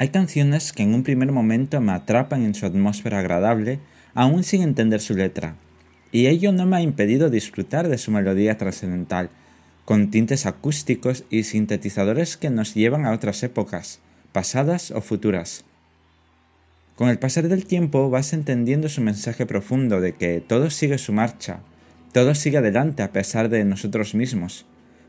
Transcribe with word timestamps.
Hay 0.00 0.10
canciones 0.10 0.72
que 0.72 0.84
en 0.84 0.94
un 0.94 1.02
primer 1.02 1.32
momento 1.32 1.80
me 1.80 1.90
atrapan 1.90 2.44
en 2.44 2.54
su 2.54 2.64
atmósfera 2.66 3.18
agradable, 3.18 3.80
aún 4.14 4.44
sin 4.44 4.62
entender 4.62 5.00
su 5.00 5.14
letra, 5.14 5.56
y 6.12 6.28
ello 6.28 6.52
no 6.52 6.66
me 6.66 6.76
ha 6.76 6.82
impedido 6.82 7.30
disfrutar 7.30 7.88
de 7.88 7.98
su 7.98 8.12
melodía 8.12 8.56
trascendental, 8.56 9.28
con 9.84 10.12
tintes 10.12 10.46
acústicos 10.46 11.24
y 11.30 11.42
sintetizadores 11.42 12.36
que 12.36 12.48
nos 12.48 12.74
llevan 12.74 13.06
a 13.06 13.12
otras 13.12 13.42
épocas, 13.42 13.98
pasadas 14.30 14.92
o 14.92 15.00
futuras. 15.00 15.64
Con 16.94 17.08
el 17.08 17.18
pasar 17.18 17.48
del 17.48 17.66
tiempo 17.66 18.08
vas 18.08 18.32
entendiendo 18.32 18.88
su 18.88 19.00
mensaje 19.00 19.46
profundo 19.46 20.00
de 20.00 20.14
que 20.14 20.40
todo 20.40 20.70
sigue 20.70 20.98
su 20.98 21.12
marcha, 21.12 21.58
todo 22.12 22.36
sigue 22.36 22.58
adelante 22.58 23.02
a 23.02 23.10
pesar 23.10 23.48
de 23.48 23.64
nosotros 23.64 24.14
mismos, 24.14 24.64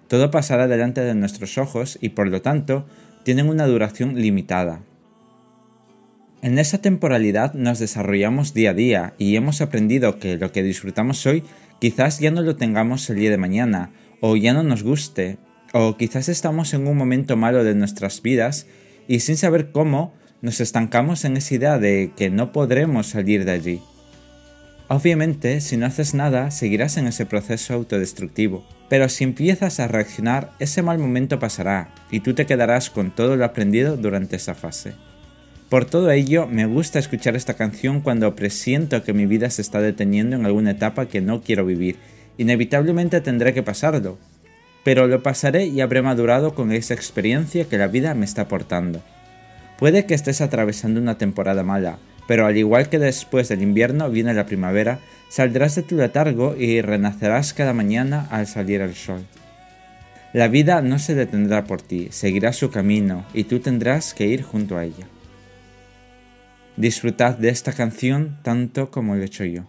todo 0.07 0.31
pasará 0.31 0.67
delante 0.67 1.01
de 1.01 1.13
nuestros 1.13 1.59
ojos 1.59 1.99
y 2.01 2.09
por 2.09 2.27
lo 2.27 2.41
tanto 2.41 2.87
tienen 3.23 3.49
una 3.49 3.67
duración 3.67 4.15
limitada. 4.15 4.81
En 6.41 6.57
esa 6.57 6.77
temporalidad 6.77 7.53
nos 7.53 7.79
desarrollamos 7.79 8.53
día 8.53 8.71
a 8.71 8.73
día 8.73 9.13
y 9.17 9.35
hemos 9.35 9.61
aprendido 9.61 10.19
que 10.19 10.37
lo 10.37 10.51
que 10.51 10.63
disfrutamos 10.63 11.25
hoy 11.25 11.43
quizás 11.79 12.19
ya 12.19 12.31
no 12.31 12.41
lo 12.41 12.55
tengamos 12.55 13.09
el 13.09 13.17
día 13.17 13.29
de 13.29 13.37
mañana, 13.37 13.91
o 14.21 14.35
ya 14.35 14.53
no 14.53 14.63
nos 14.63 14.83
guste, 14.83 15.37
o 15.73 15.97
quizás 15.97 16.29
estamos 16.29 16.73
en 16.73 16.87
un 16.87 16.97
momento 16.97 17.35
malo 17.35 17.63
de 17.63 17.75
nuestras 17.75 18.21
vidas 18.21 18.67
y 19.07 19.19
sin 19.19 19.37
saber 19.37 19.71
cómo 19.71 20.13
nos 20.41 20.61
estancamos 20.61 21.25
en 21.25 21.37
esa 21.37 21.55
idea 21.55 21.79
de 21.79 22.11
que 22.15 22.29
no 22.29 22.51
podremos 22.51 23.07
salir 23.07 23.45
de 23.45 23.51
allí. 23.51 23.81
Obviamente, 24.91 25.61
si 25.61 25.77
no 25.77 25.85
haces 25.85 26.15
nada, 26.15 26.49
seguirás 26.49 26.97
en 26.97 27.05
ese 27.05 27.27
proceso 27.27 27.75
autodestructivo. 27.75 28.65
Pero 28.89 29.07
si 29.07 29.23
empiezas 29.23 29.79
a 29.79 29.87
reaccionar, 29.87 30.51
ese 30.57 30.81
mal 30.81 30.97
momento 30.97 31.37
pasará 31.37 31.93
y 32.09 32.21
tú 32.21 32.33
te 32.33 32.47
quedarás 32.47 32.89
con 32.89 33.11
todo 33.11 33.35
lo 33.35 33.45
aprendido 33.45 33.97
durante 33.97 34.37
esa 34.37 34.55
fase. 34.55 34.95
Por 35.69 35.85
todo 35.85 36.09
ello, 36.09 36.47
me 36.47 36.65
gusta 36.65 36.97
escuchar 36.97 37.35
esta 37.35 37.53
canción 37.53 38.01
cuando 38.01 38.35
presiento 38.35 39.03
que 39.03 39.13
mi 39.13 39.27
vida 39.27 39.51
se 39.51 39.61
está 39.61 39.79
deteniendo 39.79 40.35
en 40.35 40.47
alguna 40.47 40.71
etapa 40.71 41.05
que 41.05 41.21
no 41.21 41.43
quiero 41.43 41.67
vivir. 41.67 41.97
Inevitablemente 42.39 43.21
tendré 43.21 43.53
que 43.53 43.61
pasarlo, 43.61 44.17
pero 44.83 45.05
lo 45.05 45.21
pasaré 45.21 45.67
y 45.67 45.81
habré 45.81 46.01
madurado 46.01 46.55
con 46.55 46.71
esa 46.71 46.95
experiencia 46.95 47.65
que 47.65 47.77
la 47.77 47.85
vida 47.85 48.15
me 48.15 48.25
está 48.25 48.43
aportando. 48.43 49.03
Puede 49.77 50.07
que 50.07 50.15
estés 50.15 50.41
atravesando 50.41 50.99
una 50.99 51.19
temporada 51.19 51.61
mala, 51.61 51.99
pero 52.29 52.45
al 52.45 52.57
igual 52.57 52.89
que 52.89 52.99
después 52.99 53.49
del 53.49 53.63
invierno 53.63 54.07
viene 54.11 54.35
la 54.35 54.45
primavera, 54.45 54.99
saldrás 55.29 55.73
de 55.73 55.81
tu 55.81 55.95
letargo 55.95 56.55
y 56.55 56.79
renacerás 56.79 57.55
cada 57.55 57.73
mañana 57.73 58.27
al 58.29 58.45
salir 58.45 58.81
el 58.81 58.93
sol. 58.93 59.25
La 60.31 60.47
vida 60.47 60.83
no 60.83 60.99
se 60.99 61.15
detendrá 61.15 61.63
por 61.63 61.81
ti, 61.81 62.09
seguirá 62.11 62.53
su 62.53 62.69
camino 62.69 63.25
y 63.33 63.45
tú 63.45 63.61
tendrás 63.61 64.13
que 64.13 64.27
ir 64.27 64.43
junto 64.43 64.77
a 64.77 64.85
ella. 64.85 65.07
Disfrutad 66.77 67.35
de 67.35 67.49
esta 67.49 67.73
canción 67.73 68.37
tanto 68.43 68.91
como 68.91 69.15
lo 69.15 69.23
he 69.23 69.25
hecho 69.25 69.45
yo. 69.45 69.63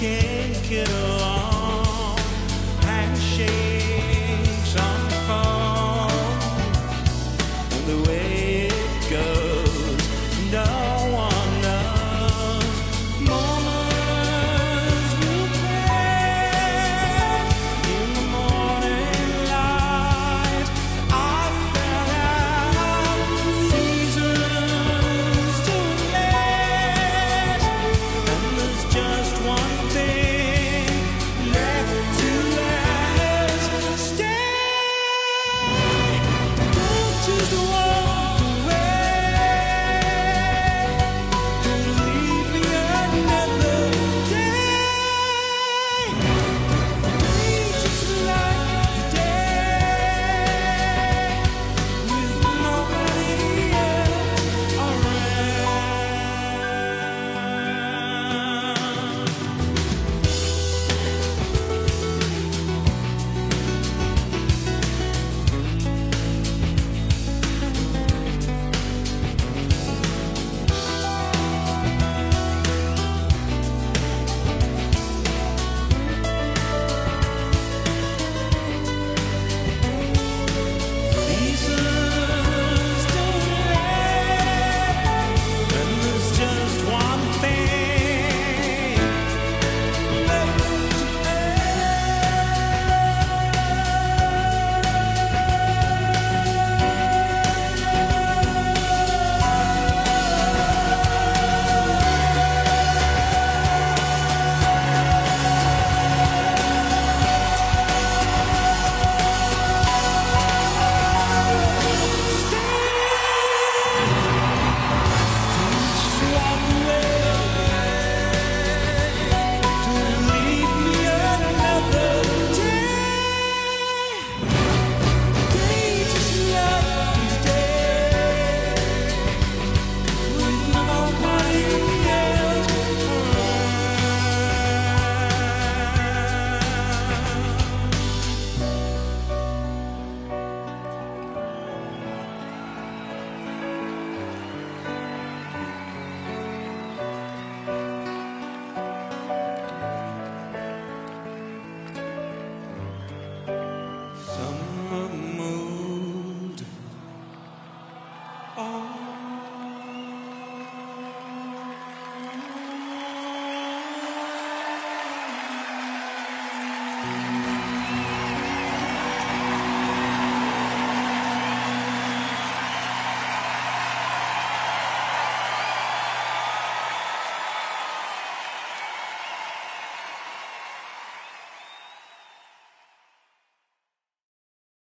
can't 0.00 0.70
get 0.70 0.88
over. 0.88 1.09